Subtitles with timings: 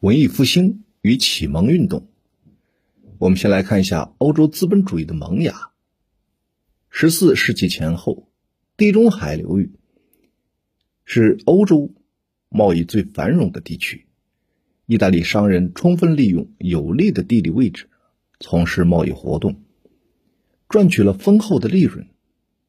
[0.00, 2.06] 文艺复兴与启蒙运动。
[3.18, 5.72] 我们先来看一下欧洲资本主义的萌芽。
[6.88, 8.28] 十四世纪前后，
[8.76, 9.72] 地中海流域
[11.04, 11.92] 是欧洲
[12.48, 14.06] 贸易最繁荣的地区。
[14.86, 17.90] 意大利商人充分利用有利的地理位置，
[18.38, 19.64] 从事贸易活动，
[20.68, 22.06] 赚取了丰厚的利润。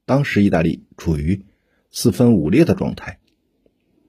[0.07, 1.45] 当时，意大利处于
[1.91, 3.19] 四分五裂的状态，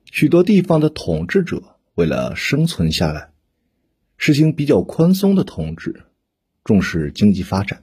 [0.07, 1.77] 许多地方的统治者。
[1.95, 3.32] 为了生存下来，
[4.16, 6.05] 实行比较宽松的统治，
[6.65, 7.82] 重视经济发展，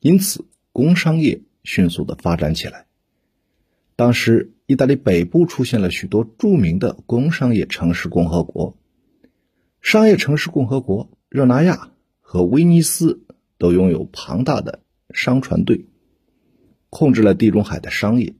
[0.00, 2.86] 因此工商业迅速的发展起来。
[3.94, 8.76] 当时，意大利北部出现了许多著名的工商业城市共和国，
[9.80, 13.24] 商业城市共和国热那亚和威尼斯
[13.58, 15.86] 都拥有庞大的商船队，
[16.90, 18.34] 控制了地中海的商业，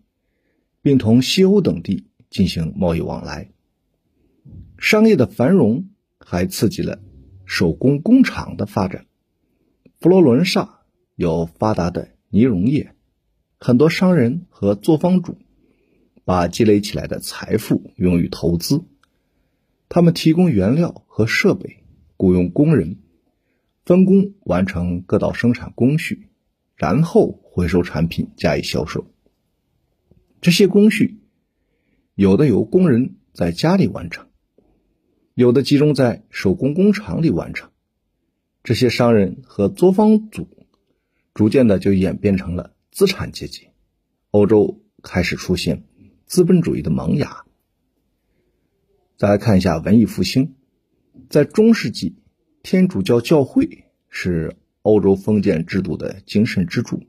[0.80, 3.50] 并同西欧等地进行贸易往来。
[4.82, 6.98] 商业的繁荣还刺激了
[7.46, 9.06] 手工工厂的发展。
[10.00, 10.80] 佛罗伦萨
[11.14, 12.92] 有发达的呢绒业，
[13.60, 15.38] 很多商人和作坊主
[16.24, 18.84] 把积累起来的财富用于投资。
[19.88, 21.84] 他们提供原料和设备，
[22.16, 22.96] 雇佣工人，
[23.84, 26.28] 分工完成各道生产工序，
[26.74, 29.06] 然后回收产品加以销售。
[30.40, 31.20] 这些工序
[32.16, 34.26] 有的由工人在家里完成。
[35.34, 37.70] 有的集中在手工工厂里完成，
[38.62, 40.46] 这些商人和作坊主
[41.32, 43.68] 逐渐的就演变成了资产阶级。
[44.30, 45.84] 欧洲开始出现
[46.26, 47.46] 资本主义的萌芽。
[49.16, 50.54] 再来看一下文艺复兴，
[51.30, 52.16] 在中世纪，
[52.62, 57.04] 天主教教会是欧洲封建制度的精神支柱，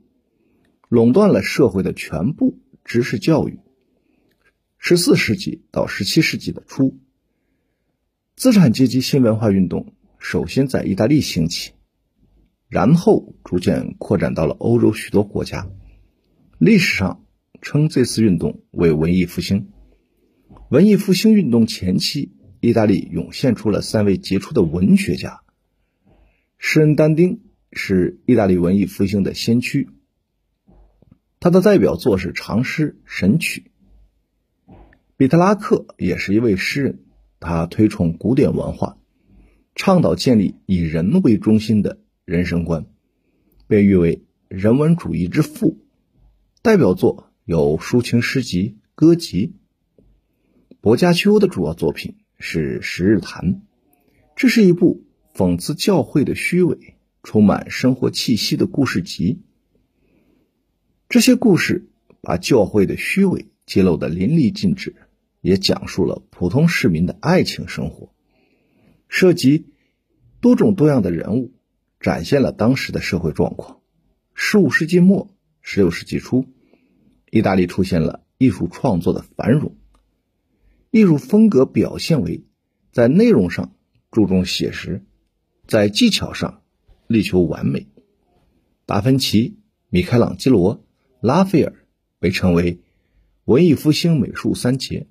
[0.88, 3.60] 垄断了社会的全部知识教育。
[4.78, 6.98] 十四世纪到十七世纪的初。
[8.36, 11.70] 资产阶级新文化运动首先在意大利兴起，
[12.68, 15.70] 然后逐渐扩展到了欧洲许多国家。
[16.58, 17.24] 历史上
[17.62, 19.70] 称这次运动为文艺复兴。
[20.68, 25.42] 文艺复兴运动前期，意大利涌现出了三位杰出的文学家。
[26.58, 29.90] 诗人但丁是意大利文艺复兴的先驱，
[31.38, 33.70] 他的代表作是长诗《神曲》。
[35.16, 37.03] 比特拉克也是一位诗人。
[37.44, 38.96] 他推崇古典文化，
[39.74, 42.86] 倡导建立以人为中心的人生观，
[43.66, 45.78] 被誉为人文主义之父。
[46.62, 49.56] 代表作有抒情诗集、歌集。
[50.80, 53.54] 薄伽丘的主要作品是《十日谈》，
[54.34, 55.04] 这是一部
[55.34, 59.42] 讽刺教会的虚伪、充满生活气息的故事集。
[61.10, 61.90] 这些故事
[62.22, 64.96] 把教会的虚伪揭露得淋漓尽致。
[65.44, 68.14] 也讲述了普通市民的爱情生活，
[69.08, 69.66] 涉及
[70.40, 71.52] 多种多样的人物，
[72.00, 73.82] 展现了当时的社会状况。
[74.32, 76.46] 十五世纪末、十六世纪初，
[77.30, 79.76] 意大利出现了艺术创作的繁荣。
[80.90, 82.46] 艺术风格表现为
[82.90, 83.76] 在内容上
[84.10, 85.04] 注重写实，
[85.66, 86.62] 在技巧上
[87.06, 87.86] 力求完美。
[88.86, 89.58] 达芬奇、
[89.90, 90.82] 米开朗基罗、
[91.20, 91.86] 拉斐尔
[92.18, 92.80] 被称为
[93.44, 95.06] 文艺复兴美术三杰。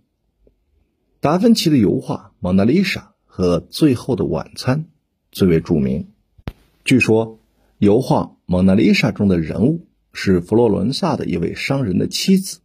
[1.24, 4.82] 达芬奇的油画《蒙娜丽莎》和《最后的晚餐》
[5.32, 6.10] 最为著名。
[6.84, 7.40] 据说，
[7.78, 12.60] 油画《蒙娜丽莎》中的人物是佛罗伦萨的一位商人的妻子。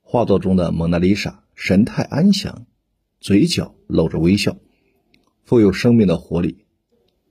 [0.00, 2.64] 画作中的蒙娜丽莎神态安详，
[3.20, 4.56] 嘴角露着微笑，
[5.44, 6.52] 富有生命的活力。《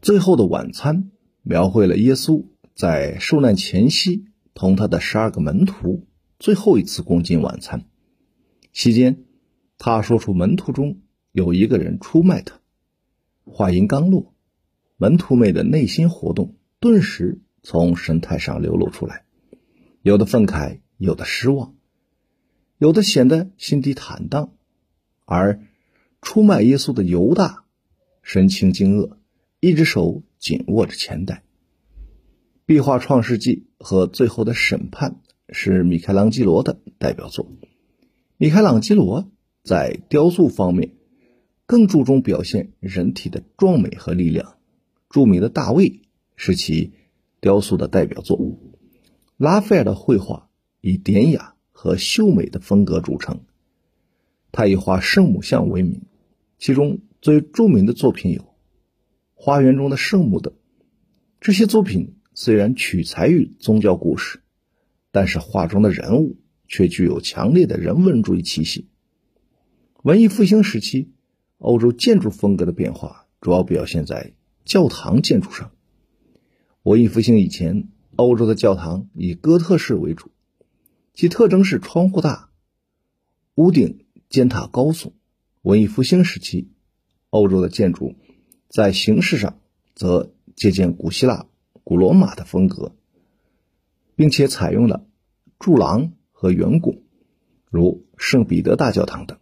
[0.04, 0.96] 最后的晚餐》
[1.42, 2.46] 描绘了耶稣
[2.76, 6.06] 在受难前夕同他的十二个门徒
[6.38, 7.86] 最后一次共进晚餐，
[8.72, 9.25] 期间。
[9.78, 12.60] 他说出门徒中有一个人出卖他。
[13.44, 14.34] 话音刚落，
[14.98, 19.26] 门徒们的内心活动顿时从神态上流露出来，
[20.02, 21.76] 有的愤慨，有的失望，
[22.78, 24.54] 有的显得心底坦荡。
[25.26, 25.62] 而
[26.22, 27.66] 出卖耶稣的犹大
[28.24, 29.18] 神情惊愕，
[29.60, 31.44] 一只手紧握着钱袋。
[32.66, 35.22] 壁画《创世纪》和《最后的审判》
[35.54, 37.52] 是米开朗基罗的代表作。
[38.38, 39.30] 米开朗基罗。
[39.66, 40.94] 在雕塑方面，
[41.66, 44.60] 更注重表现人体的壮美和力量。
[45.10, 46.02] 著名的大卫
[46.36, 46.94] 是其
[47.42, 48.40] 雕塑的代表作。
[49.38, 50.50] 拉斐尔的绘画
[50.82, 53.42] 以典雅和秀美的风格著称，
[54.52, 56.04] 他以画圣母像为名，
[56.60, 58.42] 其中最著名的作品有
[59.34, 60.54] 《花园中的圣母》等。
[61.42, 64.42] 这些作品虽然取材于宗教故事，
[65.12, 68.90] 但是画中的人物却具有强烈的人文主义气息。
[70.06, 71.10] 文艺复兴时期，
[71.58, 75.72] 欧洲建筑风格的变化主要表现在教堂建筑上。
[76.84, 80.30] 文艺复兴以前，欧洲的教堂以哥特式为主，
[81.16, 82.52] 其特征是窗户大、
[83.56, 85.14] 屋顶尖塔高耸。
[85.64, 86.70] 文艺复兴时期，
[87.32, 88.14] 欧洲的建筑
[88.70, 89.60] 在形式上
[89.96, 91.48] 则借鉴古希腊、
[91.84, 92.96] 古罗马的风格，
[94.16, 95.08] 并且采用了
[95.58, 97.02] 柱廊和圆拱，
[97.72, 99.40] 如圣彼得大教堂等。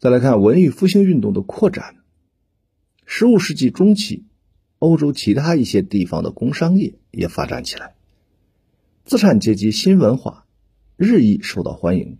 [0.00, 1.96] 再来看文艺复兴运动的扩展，
[3.04, 4.24] 十五世纪中期。
[4.78, 7.96] 欧洲其他一些地方的工商业也发展起来，
[9.04, 10.46] 资产阶级新文化
[10.96, 12.16] 日益受到欢迎。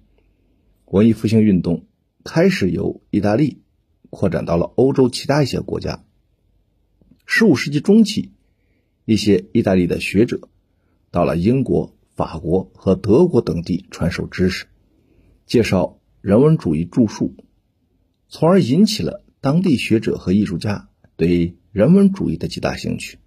[0.85, 1.87] 文艺复兴运动
[2.23, 3.63] 开始由意大利
[4.11, 6.05] 扩展到了欧洲其他一些国家。
[7.25, 8.33] 十五世纪中期，
[9.07, 10.51] 一些意大利的学者
[11.11, 14.67] 到了英国、法国和德国等地传授知识，
[15.47, 17.35] 介绍人文主义著述，
[18.31, 21.55] 从而引起了当地学者和艺术家对。
[21.73, 23.21] 人文主义的极大兴趣，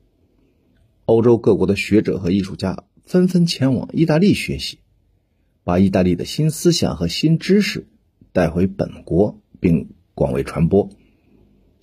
[1.06, 4.80] 欧洲各国的学者和艺术家纷纷前往意大利学习，
[5.64, 7.88] 把意大利的新思想和新知识
[8.34, 10.90] 带回本国，并广为传播。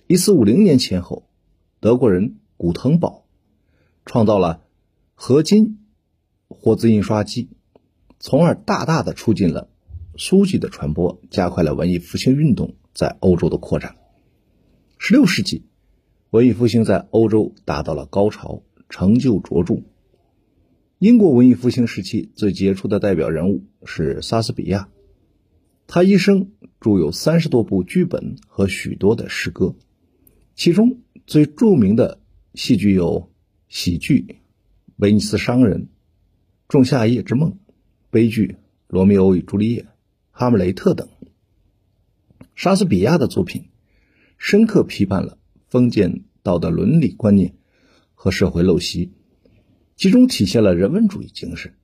[0.05, 1.27] 一四五零年前后，
[1.79, 3.25] 德国人古腾堡
[4.05, 4.61] 创造了
[5.15, 5.79] 合金
[6.47, 7.49] 活字印刷机，
[8.19, 9.67] 从而大大的促进了
[10.15, 13.95] 书籍的传播，加快了文艺复兴运动在欧洲的扩展。
[14.97, 15.63] 十六世纪。
[16.29, 19.81] 文艺复兴在欧洲达到了高潮，成就卓著。
[20.97, 24.87] 英国文艺复兴时期最杰出的代表人物是莎士比亚，
[25.87, 29.75] 他一生著有三十多部剧本和许多的诗歌，
[30.55, 32.21] 其中最著名的
[32.53, 33.29] 戏剧有
[33.67, 34.21] 喜剧
[34.95, 35.81] 《威尼斯商人》
[36.69, 37.51] 《仲夏夜之梦》，
[38.09, 38.47] 悲剧
[38.87, 39.81] 《罗密欧与朱丽叶》
[40.31, 41.09] 《哈姆雷特》等。
[42.55, 43.69] 莎士比亚的作品
[44.37, 45.37] 深刻批判了。
[45.67, 47.55] 封建道德伦理观念
[48.13, 49.13] 和社会陋习，
[49.95, 51.75] 集中体现了人文主义精神。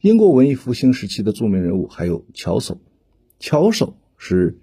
[0.00, 2.78] 英国文艺复兴时期的著名人物还有乔叟。
[3.38, 4.62] 乔叟是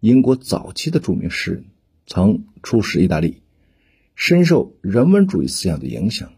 [0.00, 1.66] 英国早期的著名诗人，
[2.04, 3.42] 曾出使意大利，
[4.16, 6.32] 深受人文主义思想的影响。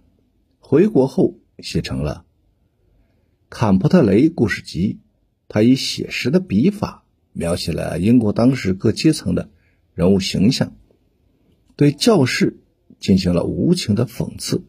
[0.58, 2.26] 回国后写成了
[3.48, 4.98] 《坎普特雷故事集》，
[5.48, 7.03] 他以写实的笔法
[7.34, 9.50] 描写了英国当时各阶层的
[9.92, 10.74] 人物形象。
[11.76, 12.60] 对教士
[13.00, 14.62] 进行了无情的讽刺，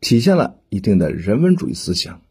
[0.00, 2.22] 体现了一定的人文主义思想。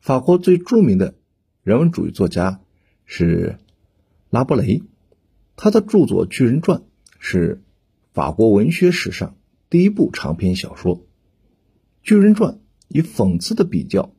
[0.00, 1.14] 法国最著名的
[1.62, 2.60] 人文主义作家
[3.06, 3.58] 是
[4.28, 4.82] 拉伯雷，
[5.56, 6.78] 他的著作《巨人传》
[7.18, 7.62] 是
[8.12, 9.36] 法国文学史上
[9.70, 10.98] 第一部长篇小说。
[12.02, 12.54] 《巨人传》
[12.88, 14.14] 以讽刺的比较，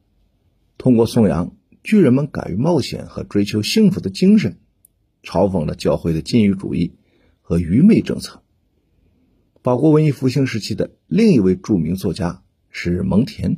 [0.77, 4.57] 通过颂扬巨人们敢于冒险和追求幸福的精神，
[5.23, 6.95] 嘲讽了教会的禁欲主义。
[7.43, 8.43] 和愚昧政策。
[9.61, 13.57] 法国文艺复兴时期的另一位著名作家是蒙田，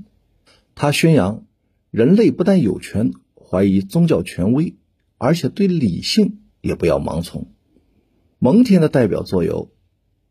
[0.73, 1.45] 他宣扬
[1.91, 4.77] 人类不但有权怀疑宗教权威，
[5.19, 7.51] 而且对理性也不要盲从。
[8.39, 9.67] 蒙田的代表作有《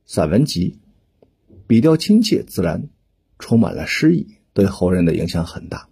[0.07, 0.81] 散文集》，
[1.69, 2.89] 笔调亲切自然，
[3.39, 5.89] 充满了诗意，对后人的影响很大。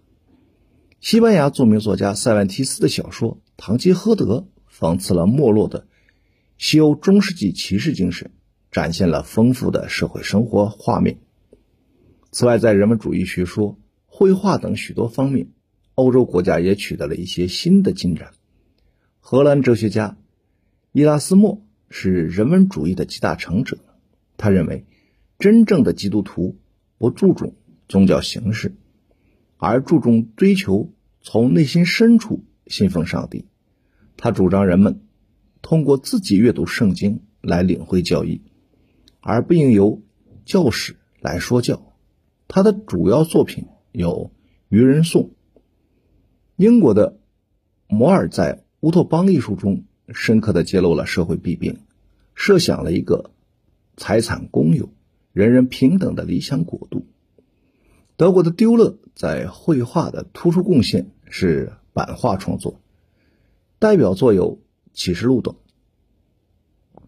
[1.01, 5.87] 西班牙著名作家塞万提斯的小说《堂吉诃德》讽刺了没落的。
[6.59, 8.29] 西欧中世纪骑士精神
[8.69, 11.17] 展现了丰富的社会生活画面。
[12.31, 15.47] 此外，在人文主义学说、绘画等许多方面，
[15.95, 18.33] 欧洲国家也取得了一些新的进展。
[19.19, 20.19] 荷兰哲学家
[20.91, 23.79] 伊拉斯谟是人文主义的集大成者。
[24.37, 24.85] 他认为，
[25.39, 26.59] 真正的基督徒
[26.99, 27.55] 不注重
[27.87, 28.75] 宗教形式，
[29.61, 30.91] 而注重追求
[31.21, 33.45] 从内心深处信奉上帝。
[34.17, 35.01] 他主张人们。
[35.63, 38.41] 通过自己阅读圣经来领会教义，
[39.19, 40.01] 而不应由
[40.43, 41.93] 教士来说教。
[42.47, 44.31] 他的主要作品有
[44.69, 45.21] 《愚人颂》。
[46.55, 47.19] 英国的
[47.87, 51.77] 摩尔在《乌托邦》艺术中深刻的揭露了社会弊病，
[52.33, 53.29] 设想了一个
[53.95, 54.89] 财产公有、
[55.31, 57.05] 人人平等的理想国度。
[58.21, 62.79] 德国的丢勒在绘画的突出贡献是版画创作，
[63.79, 64.61] 代表作有。
[64.93, 65.55] 启示录等。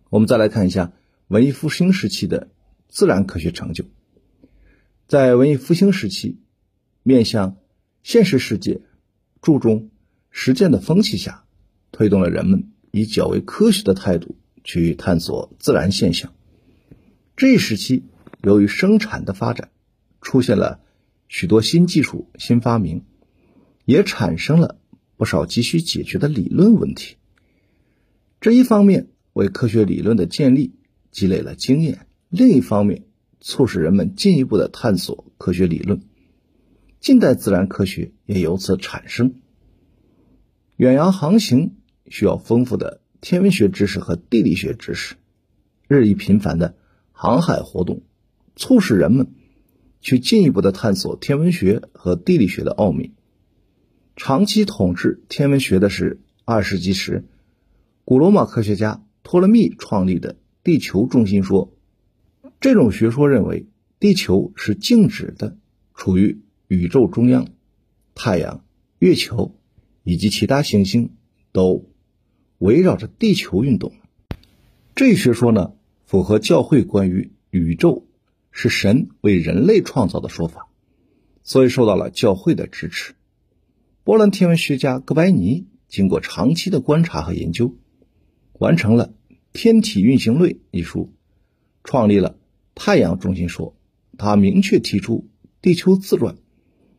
[0.10, 0.92] 我们再来看一下
[1.28, 2.50] 文艺复兴时期的
[2.88, 3.86] 自然科学成就。
[5.08, 6.40] 在文艺复兴时期，
[7.04, 7.58] 面向
[8.02, 8.82] 现实世界、
[9.40, 9.92] 注重
[10.32, 11.44] 实践的风气下，
[11.92, 16.34] 推动了人们以较为科学的态度去探索自然现象。
[17.36, 18.06] 这一时期，
[18.42, 19.70] 由于生产的发展，
[20.20, 20.80] 出现了
[21.34, 23.06] 许多新技术、新发明，
[23.86, 24.80] 也产生了
[25.18, 27.16] 不少急需解决的理论问题。
[28.40, 30.76] 这一方面为科学理论的建立
[31.10, 33.06] 积累了经验，另一方面
[33.42, 36.04] 促使人们进一步的探索科学理论。
[37.00, 39.42] 近代自然科学也由此产生。
[40.76, 41.78] 远洋航行
[42.10, 45.16] 需要丰富的天文学知识和地理学知识，
[45.88, 46.78] 日益频繁的
[47.12, 48.04] 航海活动，
[48.56, 49.34] 促使人们
[50.04, 53.14] 去进一步的探索天文学和地理学的奥秘。
[54.16, 57.26] 长期统治天文学的是二世纪时
[58.06, 61.74] 古罗马科学家托勒密创立的地球中心说。
[62.60, 63.66] 这种学说认为，
[64.00, 65.58] 地球是静止的，
[65.96, 66.44] 处于。
[66.70, 67.50] 宇宙中央，
[68.16, 68.64] 太阳、
[68.98, 69.54] 月球
[70.04, 71.12] 以及其他行星
[71.52, 71.88] 都
[72.58, 73.92] 围绕着地球运动。
[74.96, 75.74] 这一学说呢，
[76.06, 78.08] 符合教会关于宇宙
[78.54, 80.70] 是神为人类创造的说法，
[81.44, 83.16] 所以受到了教会的支持。
[84.06, 87.76] 波兰天文学家哥白尼经过长期的观察和研究，
[88.54, 89.14] 完成了
[89.52, 91.12] 《天体运行论》一书，
[91.84, 92.38] 创立了
[92.76, 93.76] 太阳中心说。
[94.18, 95.28] 他明确提出
[95.62, 96.38] 地球自转。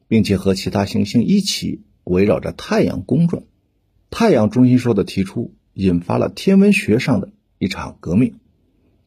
[0.06, 3.42] 并且和其他行星一起围绕着太阳公转。
[4.10, 8.38] 太阳中心说的提出，引发了天文学上的一场革命。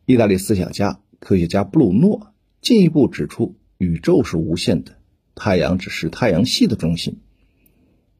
[0.05, 2.33] 意大利思想家、科学家布鲁诺
[2.67, 4.97] 进一步指出，宇宙是无限的，
[5.35, 7.21] 太阳只是太阳系的中心。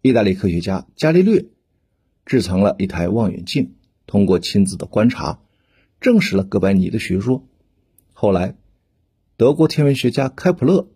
[0.02, 1.48] 意大利科学家伽利略
[2.26, 3.76] 制成了一台望远镜，
[4.06, 5.42] 通过亲自的观察，
[6.00, 7.46] 证实了哥白尼的学说。
[8.14, 8.56] 后来，
[9.36, 10.88] 德国天文学家开普勒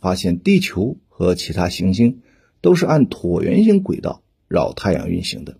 [0.00, 0.98] 发现地球。
[1.08, 2.22] 和其他行星
[2.60, 5.58] 都是按椭圆形轨道绕太阳运行的，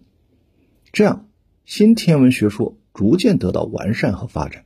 [0.92, 1.28] 这样
[1.64, 4.64] 新天文学说逐渐得到完善和发展。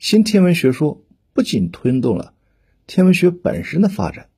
[0.00, 1.04] 新天文学说
[1.40, 2.34] 不仅推动了
[2.86, 4.28] 天文学本身的发展，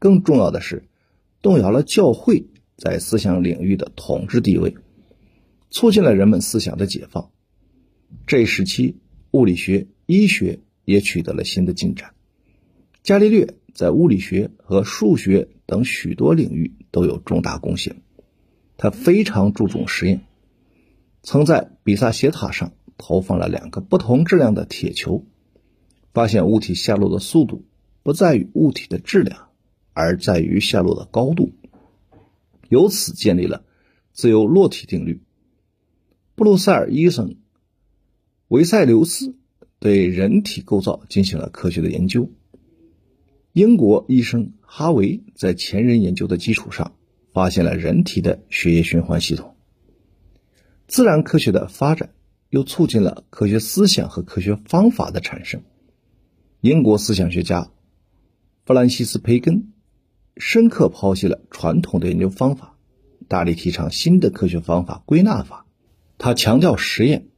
[0.00, 0.88] 更重要的是
[1.40, 4.74] 动摇了教会在思想领域的统治地位，
[5.70, 7.30] 促进了人们思想的解放。
[8.26, 8.96] 这一时期，
[9.30, 12.10] 物理学、医学也取得了新的进展。
[13.04, 13.54] 伽利略。
[13.72, 18.02] 在物理学和数学等许多领域都有重大贡献。
[18.76, 20.22] 他非常注重实验，
[21.22, 25.24] 曾在比萨斜塔上投放了两个不同质量的铁球，
[26.18, 27.64] 发现物体下落的速度
[28.02, 29.50] 不在于物体的质量，
[29.92, 31.52] 而在于下落的高度，
[32.68, 33.64] 由此建立了
[34.12, 35.22] 自由落体定律。
[36.34, 37.36] 布鲁塞尔医生
[38.48, 39.36] 维塞留斯
[39.78, 42.28] 对人体构造进行了科学的研究。
[43.52, 46.96] 英国医生哈维在前人研究的基础上，
[47.32, 49.54] 发现了人体的血液循环系统。
[50.88, 52.10] 自然科学的发展
[52.50, 55.62] 又促进了科学思想和科学方法的产生。
[56.60, 57.70] 英国思想学家
[58.64, 59.72] 弗兰西斯·培根
[60.36, 62.76] 深刻剖析了传统的研究方法，
[63.28, 65.66] 大力提倡新的科学方法——归纳法。
[66.18, 67.28] 他强调实验，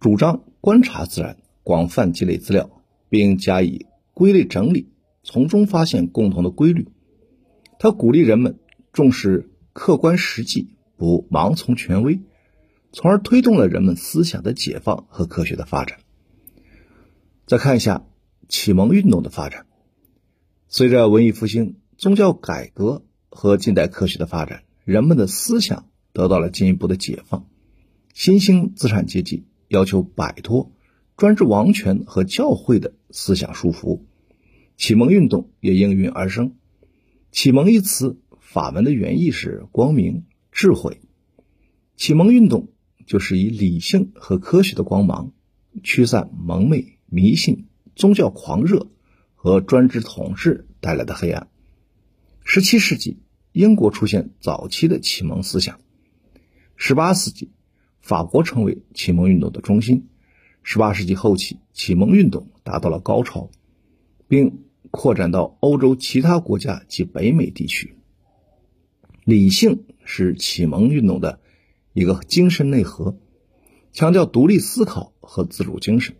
[0.00, 4.88] 主张观察自然，广泛积累资料，并加以归类整理。
[5.22, 6.88] 从中发现共同的规律。
[7.78, 8.58] 他鼓励人们
[8.92, 12.18] 重视客观实际，不盲从权威，
[12.90, 16.00] 从而推动了人们思想的解放和科学的发展。
[17.46, 18.04] 再看一下
[18.48, 19.66] 启蒙运动的发展。
[20.68, 27.46] 随着文艺复兴、宗教改革和近代科学的发展，人们的思想得到了进一步的解放。
[28.14, 30.72] 新兴资产阶级要求摆脱
[31.16, 34.00] 专制王权和教会的思想束缚。
[34.76, 36.54] 启蒙运动也应运而生。
[37.30, 41.00] 启蒙一词法文的原意是光明、智慧。
[41.96, 42.68] 启蒙运动
[43.06, 45.32] 就是以理性和科学的光芒，
[45.82, 47.67] 驱散蒙昧、迷信、
[47.98, 48.86] 宗教狂热
[49.34, 51.48] 和专制统治带来的黑暗。
[52.44, 53.18] 十七世纪，
[53.52, 55.74] 英国出现早期的启蒙思想；
[56.76, 57.50] 十八世纪，
[58.00, 60.04] 法国成为启蒙运动的中心；
[60.62, 63.50] 十八世纪后期，启蒙运动达到了高潮，
[64.26, 64.64] 并。
[64.90, 67.94] 扩展到欧洲其他国家及北美地区。
[69.24, 71.40] 理性是启蒙运动的
[71.92, 73.18] 一个精神内核，
[73.92, 76.16] 强调独立思考和自主精神。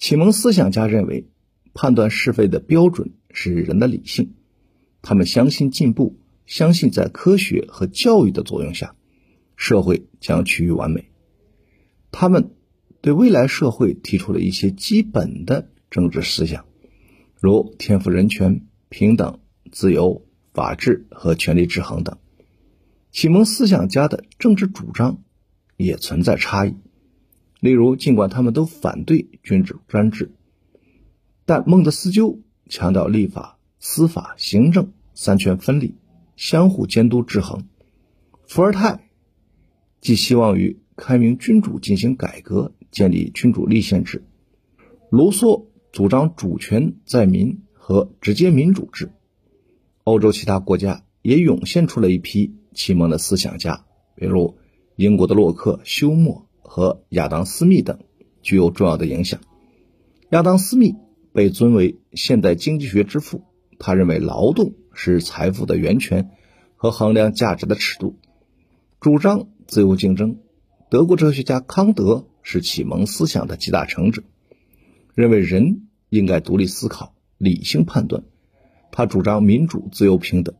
[0.00, 1.28] 启蒙思想家认为，
[1.74, 4.34] 判断是非的标准是人的理性。
[5.02, 8.96] 他们相信进步，相信在科学和教育的作用下，
[9.56, 11.10] 社会将趋于完美。
[12.10, 12.52] 他们
[13.02, 16.64] 对未来社会提出了一些基本的政治思想。
[17.38, 19.38] 如天赋人权、平等、
[19.70, 22.16] 自由、法治和权力制衡等，
[23.12, 25.22] 启蒙思想家的政治主张
[25.76, 26.74] 也存在差异。
[27.60, 30.32] 例如，尽管他们都反对君主专制，
[31.44, 35.94] 但孟德斯鸠强调立法、司法、行政三权分立，
[36.36, 37.60] 相互监督制衡；
[38.46, 39.10] 伏尔泰
[40.00, 44.24] 寄希望于开明君主进行改革，建立君主立宪制。
[45.10, 49.12] 卢梭主张主权在民和直接民主制。
[50.04, 54.56] 欧洲其他国家也涌现出了一批启蒙的思想家，比如
[54.96, 57.98] 英国的洛克、休谟和亚当·斯密等，
[58.42, 59.40] 具有重要的影响。
[60.30, 60.94] 亚当·斯密
[61.32, 63.42] 被尊为现代经济学之父，
[63.80, 66.30] 他认为劳动是财富的源泉
[66.76, 68.20] 和衡量价值的尺度，
[69.00, 70.38] 主张自由竞争。
[70.90, 74.22] 德国哲学家康德是启蒙思想的集大成者，
[75.16, 78.22] 认为人应该独立思考、理性判断。
[78.92, 80.54] 他主张民主、自由、平等。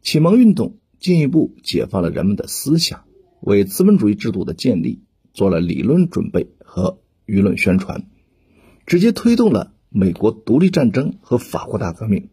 [0.00, 3.04] 启蒙运动进一步解放了人们的思想，
[3.40, 5.02] 为资本主义制度的建立
[5.36, 8.08] 做了理论准备和舆论宣传，
[8.86, 12.30] 直接推动了美国独立战争和法国大革命，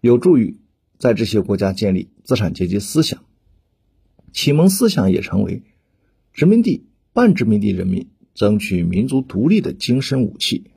[0.00, 0.58] 有助于
[0.98, 3.22] 在这些国家建立资产阶级思想。
[4.32, 5.62] 启蒙思想也成为
[6.32, 10.72] 殖民地、半殖民地人民争取民族独立的精神武器。